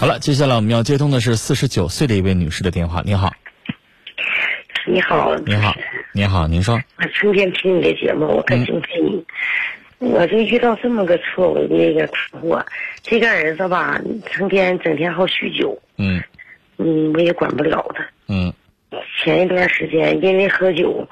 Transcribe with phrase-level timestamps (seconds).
[0.00, 3.02] 好了，接下来我们要接通的是四十九岁的一位女士的电话。
[3.04, 3.30] 你好，
[4.86, 5.74] 你好，你好，
[6.14, 9.22] 你好，您说，我成天听你的节目，我可敬佩你。
[9.98, 12.64] 我就遇到这么个错误的那个大祸，
[13.02, 16.18] 这个儿子吧，成天整天好酗酒，嗯。
[16.78, 18.02] 嗯，我也管不了他。
[18.28, 18.50] 嗯。
[19.22, 21.06] 前一段时间因为喝酒，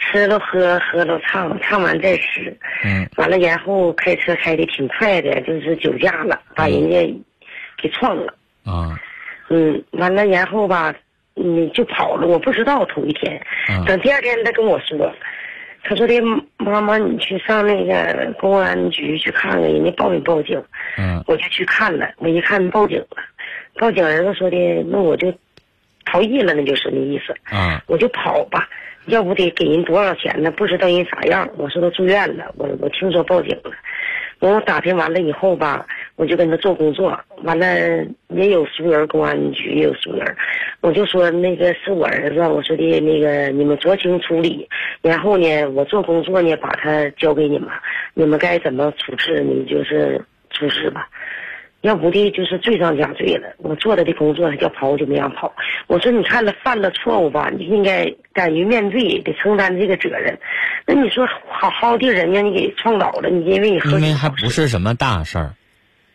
[0.00, 3.06] 吃了喝，喝了唱，唱完再吃，嗯。
[3.18, 7.14] 完了然后开车开的挺快的，就是酒驾了，把人家
[7.82, 8.32] 给撞了。
[8.64, 8.98] 啊
[9.50, 10.94] 嗯，完了然后吧，
[11.34, 12.26] 嗯，就跑了。
[12.26, 13.36] 我不知道头一天，
[13.68, 15.12] 啊等第二天他跟我说，
[15.82, 16.14] 他说的
[16.56, 20.62] 妈妈，你去上那个公安局去看看，人家报没报警？
[20.96, 23.22] 嗯我就去看了，我一看报警了，
[23.74, 24.56] 报警儿子说的，
[24.88, 25.30] 那我就
[26.06, 28.68] 逃逸了，那就是那意思，啊我就跑吧，
[29.06, 30.50] 要不得给人多少钱呢？
[30.52, 31.46] 不知道人啥样。
[31.58, 33.72] 我说都住院了，我我听说报警了，
[34.42, 37.64] 我打听完了以后吧，我就跟他做工作，完了
[38.30, 40.36] 也有熟人，公安局也有熟人，
[40.80, 44.68] 我就说那个是我儿子，我说的那个你们酌情处理，
[45.00, 47.68] 然后呢，我做工作呢把他交给你们，
[48.14, 51.08] 你们该怎么处置你们就是处置吧。
[51.82, 53.54] 要不的就是罪上加罪了。
[53.58, 55.52] 我做的的工作，他叫跑我就没让跑。
[55.86, 60.38] 我说你看了犯了错误吧，你应该敢于面对，得承担这个责任。
[60.86, 65.54] 那你说好好的人家你给撞倒了，你因为你因为还不是什么大事儿，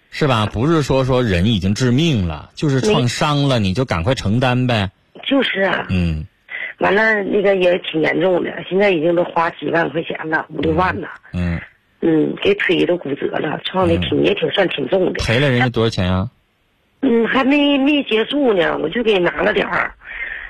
[0.10, 0.46] 是吧？
[0.46, 4.90] 不是说说人已经致命了，就是创伤了，你就赶快承担呗。
[5.26, 6.26] 就是啊，嗯
[6.80, 11.10] 完了那个也挺严重的，现在已经都花几万块钱了，五六万了。
[11.34, 11.62] 嗯，嗯，
[12.42, 15.24] 给腿都骨折了，撞的挺、也挺算挺重的。
[15.24, 16.30] 赔了人家多少钱呀？
[17.02, 19.94] 嗯，还没没结束呢，我就给拿了点儿，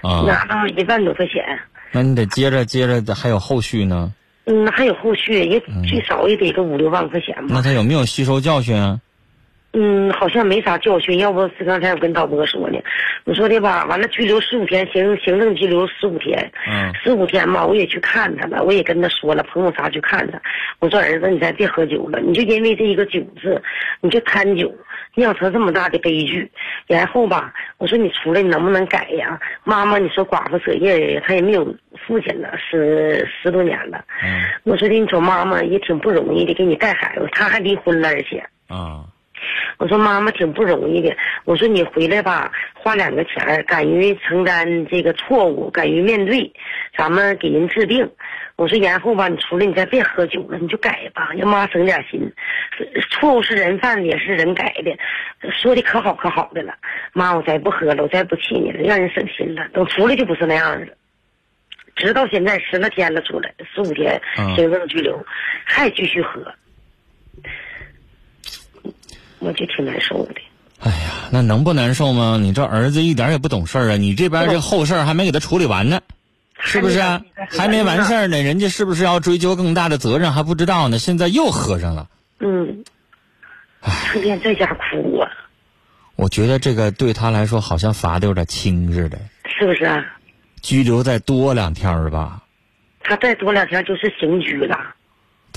[0.01, 1.43] 啊，拿到一万多块钱。
[1.91, 4.13] 那你得接着接着，还有后续呢。
[4.45, 7.47] 嗯，还有后续，也最少也得个五六万块钱吧。
[7.49, 9.01] 那他有没有吸收教训啊？
[9.79, 12.79] 嗯，好像没啥教训，要不是刚才我跟导播说呢，
[13.25, 16.91] 我说的吧，完了拘留十五天，行行政拘留十五天，嗯。
[16.95, 20.41] 十五天吧，我也去看他了，我也跟他说了，朋友啥去看他，
[20.79, 23.61] 我说儿子，你再别喝酒了，你就因为这一个酒字，
[24.01, 24.73] 你就贪酒，
[25.13, 26.49] 酿成这么大的悲剧，
[26.87, 29.39] 然后吧，我说你出来你能不能改呀？
[29.63, 31.63] 妈妈，你说寡妇舍业，她也没有
[32.07, 34.41] 父亲了，十十多年了，嗯。
[34.63, 38.43] 我说的你找妈妈也挺不容易的，给你带孩子，她还离婚了，而且。
[38.69, 39.05] 啊
[39.77, 41.15] 我说妈妈挺不容易的，
[41.45, 46.51] 我说你回来吧，花两个钱儿，敢于承担这个错误，敢于面对，
[46.97, 48.09] 咱们给人治病。
[48.55, 52.19] 我说然后吧，你出来你再别喝酒了，你就改吧，让妈省点心。
[53.11, 56.73] 错误是人犯的，也是人改的，说的可好可好的了。
[57.13, 59.67] 妈，我再不喝了，我再不气你了，让人省心了。
[59.73, 60.87] 等出来就不是那样了。
[61.95, 65.23] 直到现在十来天了，出来十五天嗯行政拘留，
[65.63, 66.41] 还继续喝，
[69.39, 70.35] 我就挺难受的。
[70.79, 72.37] 哎呀，那能不难受吗？
[72.39, 73.97] 你这儿子一点也不懂事儿啊！
[73.97, 76.01] 你这边这后事儿还没给他处理完呢，
[76.59, 77.21] 是不是啊？
[77.49, 80.99] 还没完事儿呢，人家是不是要追究更大的责任还不知道呢？
[80.99, 82.07] 现在又喝上了，
[82.39, 82.83] 嗯，
[84.11, 85.29] 成天在家哭啊，
[86.15, 89.17] 我觉得这个对他来说好像罚的有点轻似的，
[89.59, 90.05] 是不是啊？
[90.61, 92.43] 拘留再多两天儿吧。
[93.01, 94.77] 他再多两天就是刑拘了。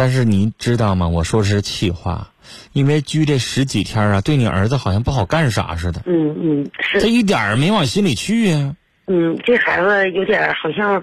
[0.00, 1.08] 但是您知道吗？
[1.08, 2.28] 我说的是气话，
[2.72, 8.74] 因为拘这十几天啊，对你儿子好像不好干啥似的，嗯嗯，他是，一点儿没往心里去呀、
[9.08, 11.02] 嗯，这孩子有点好像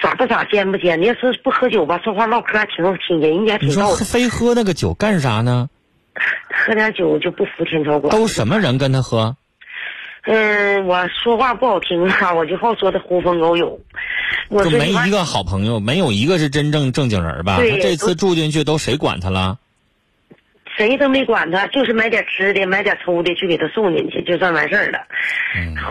[0.00, 1.06] 傻不傻尖不尖你。
[1.06, 5.68] 要是不喝酒吧，说话唠嗑还挺挺人家你说喝挺逗的，非喝那个酒干啥呢？
[6.54, 8.12] 喝点酒就不服天朝管。
[8.12, 9.36] 都什么人跟他喝？
[10.26, 13.80] 嗯，我说话不好听啊，我就好说他狐朋狗友。
[14.48, 17.58] 我就没一个好朋友，没有一个是真正正经人吧？
[17.58, 19.58] 对他这次住进去都谁管他了？
[20.76, 24.98] 谁都没管他，就是买点吃的，买点抽的去给他送进去，就算完事儿了。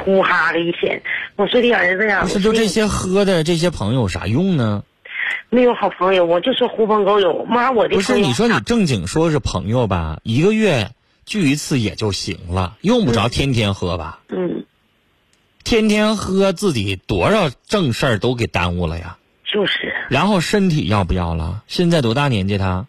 [0.03, 1.01] 呼哈的一天，
[1.37, 4.83] 我说的儿子呀，不是，就这些喝的这些朋友有啥用呢？
[5.49, 7.45] 没有好朋友，我就说狐朋狗友。
[7.45, 10.91] 妈，我的不是，你说你正经说是朋友吧，一个月
[11.25, 14.19] 聚一次也就行了，用不着天天喝吧？
[14.29, 14.63] 嗯，
[15.63, 19.17] 天天喝自己多少正事儿都给耽误了呀。
[19.51, 21.63] 就是然后身体要不要了？
[21.67, 22.87] 现在多大年纪他？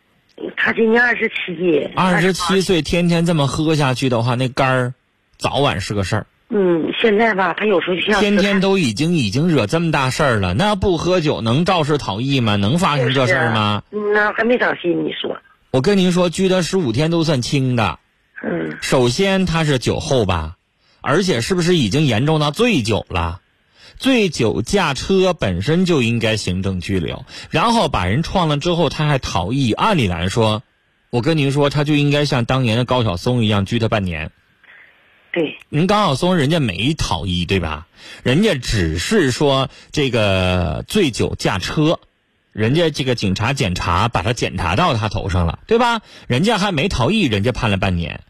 [0.56, 4.94] 他今年二十七，二十七岁，天天这么喝下去的话，那肝儿
[5.38, 6.26] 早晚是个事儿。
[6.50, 12.56] 嗯，现在吧，他有时候就像天天都已经已经惹这么大事儿了，那不喝酒能肇事逃逸吗？
[12.56, 13.82] 能发生这事儿吗？
[13.92, 15.36] 嗯那还没长心，你说？
[15.70, 17.98] 我跟您说，拘他十五天都算轻的。
[18.42, 20.56] 嗯首先他是酒后吧，
[21.00, 23.40] 而且是不是已经严重到醉酒了？
[23.98, 30.62] 醉酒驾车本身就应该行政拘留，然后把人撞了之后他还逃逸，按理来说，
[31.08, 34.30] 我跟您说他就应该像当年的高晓松一样拘他半年。
[35.32, 37.86] 对，您高晓松人家没逃逸，对吧？
[38.22, 41.98] 人家只是说这个醉酒驾车，
[42.56, 46.00] 人家这个警察检查把他检查到他头上了，对吧？
[46.26, 48.20] 人家还没逃逸，人家判了半年。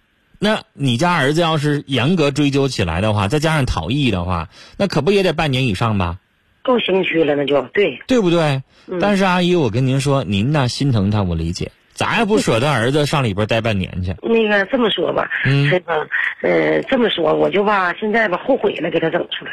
[0.40, 6.18] 那你家儿子要是严格追究起来的话，再加上逃逸的话，那可不也得半年以上吧？
[6.64, 8.64] 够刑拘了，那就对，对不对？
[9.00, 14.16] 但是阿姨，我跟您说，您呢心疼他，我理解，咱也不舍得儿子上里边待半年去。
[14.22, 16.08] 那个这么说吧，嗯这个
[16.42, 19.52] 呃这么说，我就吧现在吧后悔了，给他整出来。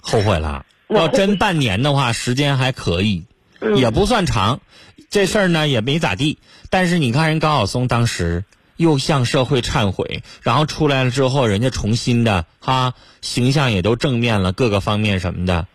[0.00, 0.66] 后悔了。
[0.88, 3.24] 要真半年的话，时间还可以，
[3.62, 4.60] 嗯也不算长。
[5.08, 6.38] 这事儿呢也没咋地，
[6.70, 8.44] 但是你看人高晓松当时
[8.76, 15.66] 又向社会忏悔，然后出来了之后，人家重新的哈形象也都正面了，各个方面什么的。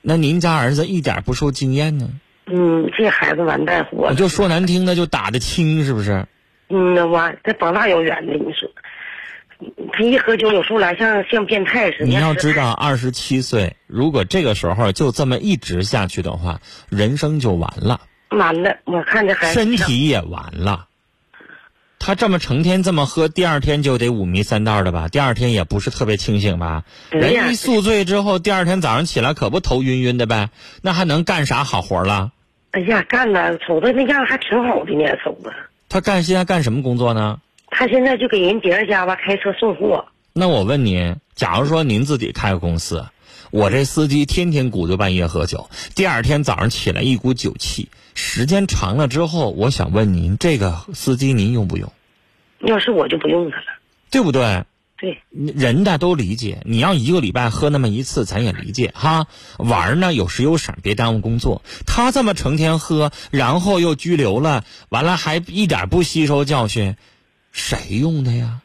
[0.00, 2.10] 那您家儿子一点不受经验呢？
[2.46, 4.08] 嗯，这孩子完蛋活。
[4.08, 6.26] 我就说难听的，就打得轻，是不是？
[6.68, 8.68] 嗯，那完，这膀大腰圆的，你说，
[9.92, 12.06] 他一喝酒，有时候来像像变态似的。
[12.06, 18.00] 你要知道，二十七岁，如果这个时候就这么一直下去的话，人生就完了。
[18.30, 20.86] 完了，我看着孩子身体也完了。
[21.98, 25.06] 他这么成天这么喝，第二天就得五迷三道的吧？
[25.06, 26.82] 第二天也不是特别清醒吧？
[27.10, 30.50] 人一宿醉之后，第二天早上起来可不头晕晕的呗？
[30.80, 32.32] 那还能干啥好活了？
[32.72, 35.52] 哎呀，干了，瞅着那样还挺好的呢，瞅着。
[35.88, 37.38] 他干现在干什么工作呢？
[37.74, 40.04] 他现在就给人别人家吧开车送货。
[40.34, 43.06] 那我问您，假如说您自己开个公司，
[43.50, 51.90] 我这司机天天鼓捣半夜喝酒，第二天早上起来一股酒气，时间长了之后，我想问您，这个司机您用不用？
[52.60, 53.64] 要是我就不用他了。
[54.10, 54.64] 对不对？
[54.98, 59.26] 对，人家都理解，你要一个礼拜喝那么一次，咱也理解哈。
[59.58, 61.62] 玩呢有时有省，别耽误工作。
[61.86, 66.94] 他这么成天喝，然后又拘留了，完了还一点不吸收教训，
[67.52, 68.60] 谁用的呀？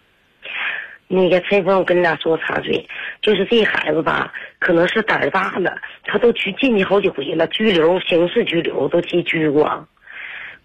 [1.09, 2.85] 那个陈峰，我跟你俩说插嘴，
[3.21, 9.87] 就是这孩子吧，可能是胆儿大了，他都去进去好几回了，拘留、刑事拘留都去拘过，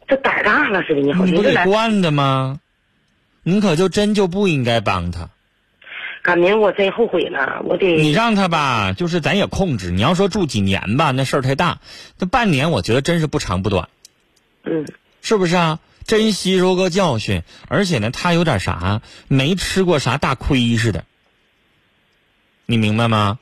[0.08, 2.58] 这胆儿大了似的，你好你不得惯的吗？
[3.44, 5.30] 你可就真就不应该帮他。
[6.22, 9.90] 赶明我真后悔了，我得你让他吧，就是咱也控制。
[9.90, 11.78] 你要说住几年吧，那事儿太大。
[12.18, 13.88] 这半年，我觉得真是不长不短。
[14.64, 14.86] 嗯，
[15.20, 15.78] 是不是啊？
[16.06, 21.04] 真吸收个教训，而且呢，他有点啥，没吃过啥大亏似的。
[22.66, 23.38] 你明白吗？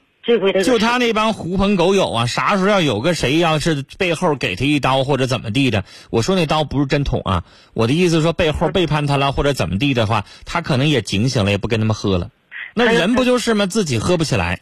[0.62, 12.30] 就他那帮狐朋狗友啊，啥时候要有个谁要是背后给他一刀或者怎么地的，我说那刀不是真捅啊，我的意思说背后背叛他了或者怎么地的话，他可能也警醒了，也不跟他们喝了。
[12.74, 13.66] 那人不就是吗？
[13.66, 14.60] 自己喝不起来，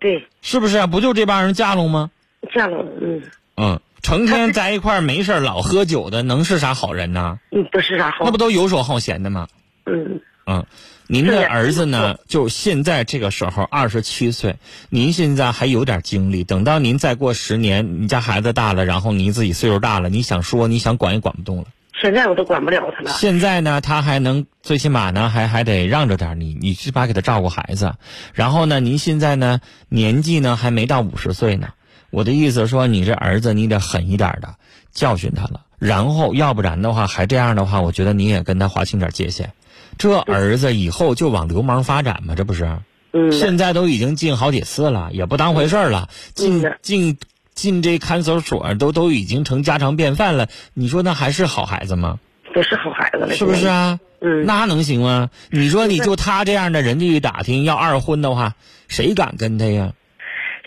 [0.00, 0.86] 对是不是啊？
[0.86, 2.10] 不就这帮人架拢吗？
[2.52, 3.22] 架拢，嗯
[3.56, 7.38] 嗯，成天在一块儿没事儿老喝酒的，能是啥好人呢？
[7.50, 9.48] 嗯，不是啥好，那不都游手好闲的吗？
[9.86, 10.64] 嗯嗯，
[11.06, 12.16] 您的的儿子呢？
[12.26, 14.56] 就现在这个时候，二十七岁，
[14.88, 16.42] 您现在还有点精力。
[16.42, 21.64] 等到您再过十年，你家孩子大了，然后您自己岁数大了，你想说，你想管也管不动了。
[22.00, 27.94] 现在我都管不了他了，现在呢，他还能最起码呢，还还得让着点你，你起码给他照顾孩子。
[28.32, 31.70] 然后呢，您现在呢，年纪呢还没到五十岁呢。
[32.10, 34.54] 我的意思说，你这儿子你得狠一点的
[34.92, 35.62] 教训他了。
[35.78, 39.52] 然后，要不然的话，还这样的话，我觉得你也跟他划清点界限。
[39.96, 42.78] 这儿子以后就往流氓发展嘛，这不是？
[43.12, 47.16] 嗯，现在都已经进好几次了，也不当回事儿了，进嗯进
[47.54, 50.48] 进这看守所都都已经成家常便饭了。
[50.74, 52.18] 你说那还是好孩子吗？
[52.52, 54.00] 不是好孩子了，是不是啊？
[54.20, 55.30] 嗯那能行吗？
[55.50, 58.54] 你说你就他这样的人家一打听要二婚的话，
[58.88, 59.92] 谁敢跟他呀？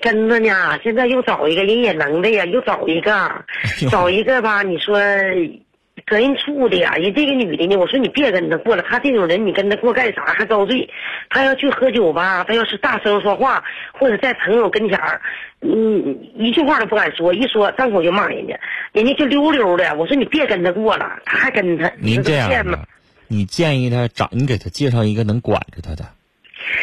[0.02, 3.12] 跟着呢，现在又找一个人也能的呀，又找一个，
[3.82, 5.00] 呦找一个吧，你说
[6.06, 10.90] 跟人处的呀，人这个女的呢，我说你别跟他过了，他这种人你跟他过干啥还遭罪？
[11.30, 15.22] 他要去喝酒吧，他要是大声说话，或者在朋友跟前儿，
[15.62, 18.60] 嗯，一句话都不敢说，一说张口就骂人家，
[18.94, 19.96] 人家就溜溜的。
[19.96, 22.66] 我说你别跟他过了，他还跟他，您这样
[23.28, 26.04] 你建议他找你给他介绍一个能管着他的，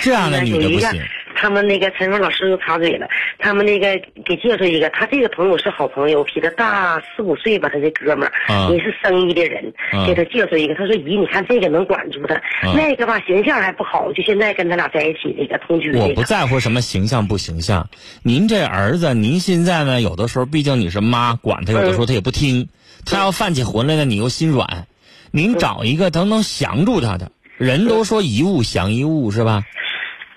[0.00, 1.02] 这样的女的不行。
[1.40, 3.06] 他们那个陈峰老师又插嘴了，
[3.38, 3.86] 他们那个
[4.24, 8.52] 给介绍一个，他这个朋友是好朋友，比他大四五岁吧，他这哥们儿。
[8.52, 8.68] 啊。
[8.72, 10.04] 也是生意的人，啊。
[10.04, 12.74] 给他介绍一个，他说姨，你看这个能管住他，啊。
[12.74, 17.88] 那个吧形象还不好，就现在跟他俩在一起那个同居我不，在乎什么形象不形象，
[18.24, 22.68] 您这儿子，您现在呢，有的时候毕竟你是妈，管他，有的时候他也不听，
[23.06, 24.88] 他要犯起浑来呢，你又心软。
[25.30, 29.62] 您找一个能能降住他的，人都说一物降一物是吧？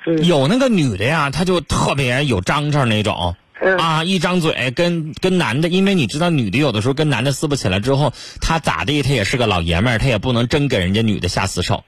[0.05, 3.35] 嗯有那个女的呀，她就特别有张张那种。
[3.63, 11.83] 嗯啊，一张嘴跟跟男的，因为你知道女的有的时候跟男的撕不起来之后，她咋地，她也是个老爷们儿，他也不能真给人家女的下死手。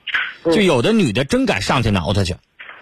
[0.45, 2.35] 就有的女的真敢上去挠他去，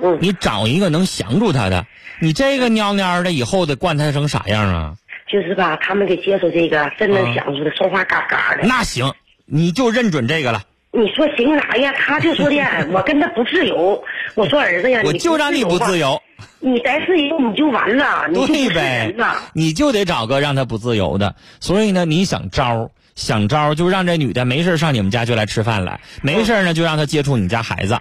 [0.03, 1.85] 嗯你找一个能降住他的。
[2.19, 4.95] 你这个蔫蔫的，以后得惯他成啥样啊？
[5.31, 8.67] 就是吧，他们得接受这个真能啊想出的，说话嘎嘎的。
[8.67, 9.13] 那行，
[9.45, 11.93] 你就认准这个了，你说行啥呀？
[11.97, 12.57] 他就说的，
[12.91, 14.03] 我跟他不自由。
[14.35, 16.21] 我说儿子呀，我就让你不自由
[16.59, 19.13] 你再自由你就完了，对呗
[19.53, 21.35] 你就得找个让他不自由的。
[21.59, 27.97] 所以呢，你想招儿想招儿就让这女的没事上你们家就来吃饭来，没事呢就让她接触你家孩子，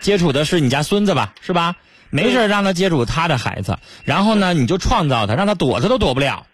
[0.00, 1.74] 接触的是你家孙子吧，是吧？
[2.10, 6.46] 没事让她接触他的孩子，然后呢你就创造他，让他躲他都躲不了，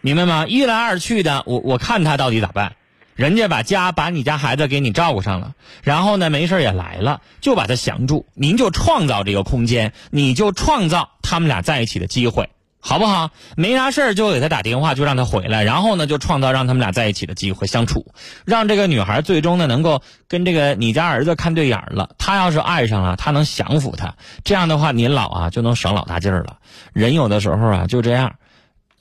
[0.00, 0.46] 明白吗？
[0.48, 2.72] 一来二去的，我我看他到底咋办。
[3.14, 8.26] 人家把家把你家孩子给你照顾上了，然后呢，没事也来了，就把他降住。
[8.34, 13.30] 您就创造这个空间，你就创造他们俩在一起的机会，好不好？
[13.56, 18.12] 没啥事就给他打电话，就让他回来，然后呢，就创造让他们俩在一起的机会相处，
[18.44, 22.10] 让这个女孩最终呢能够跟这个你家儿子看对眼了。
[22.18, 26.58] 他要是爱上了，他能降服他，这样的话您老啊就能省老大劲儿了。
[26.92, 28.34] 人有的时候啊就这样。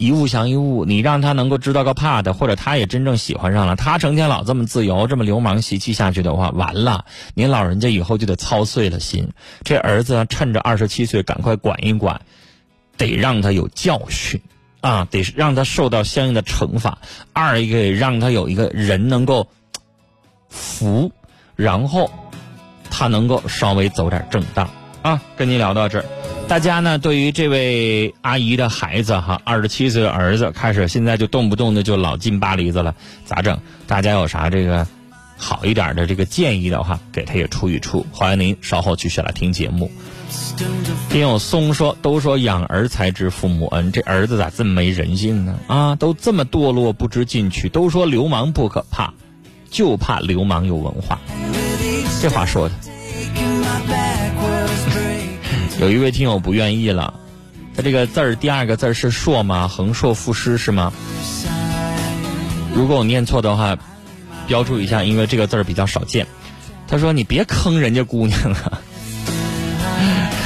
[0.03, 7.05] 一物降一物，你让他能够知道个怕的，或者他也真正喜欢上了，他成天老这么自由、这么流氓习气下去的话，完了，
[7.35, 9.29] 您老人家以后就得操碎了心。
[9.63, 12.19] 这儿子趁着二十七岁赶快管一管，
[12.97, 14.41] 得让他有教训
[14.81, 16.97] 啊，得让他受到相应的惩罚。
[17.31, 19.47] 二一个让他有一个人能够
[20.49, 21.13] 服，
[21.55, 22.11] 然后
[22.89, 24.69] 他能够稍微走点正道
[25.01, 25.21] 啊。
[25.37, 26.22] 跟您聊到这儿。
[26.47, 32.93] 大家呢，对于这位阿姨的孩子哈，二十七岁的儿子，开始现在就动不动的就老进巴黎子了，
[33.25, 33.57] 咋整？
[33.87, 34.85] 大家有啥这个
[35.35, 38.05] 好一点的这个建议的话，给他也出一出。
[38.11, 39.91] 欢迎您稍后继续来听节目。
[41.09, 45.59] 听友松说，都说养儿才知父母恩，这儿子咋这么没人性呢？
[45.65, 47.67] 啊，都这么堕落不知进取。
[47.67, 49.11] 都说流氓不可怕，
[49.71, 51.19] 就怕流氓有文化。
[52.21, 52.75] 这话说的。
[55.83, 57.13] 有一位听友不愿意了，
[57.75, 59.67] 他这个字儿第二个字儿是硕吗？
[59.67, 60.93] 横硕赋诗是吗？
[62.73, 63.77] 如果我念错的话，
[64.47, 66.25] 标注一下，因为这个字儿比较少见。
[66.87, 68.81] 他说：“你别坑人家姑娘了！”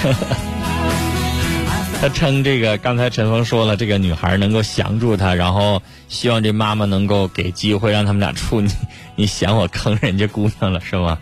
[2.02, 8.60] 他称这个，刚才陈峰说了，这个女孩能够降住他，然后希望这妈妈能够给机会让他们俩处。
[8.60, 8.72] 你
[9.16, 11.20] 你嫌我坑人家姑娘了是吗？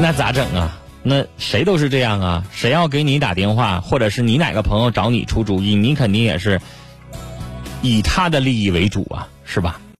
[0.00, 0.76] 那咋整啊？
[1.02, 2.44] 那谁都是这样啊！
[2.52, 6.60] 谁要给你打电话，或者是你哪个朋友找你出主意，你肯定也是
[7.80, 9.80] 以他的利益为主啊，是吧？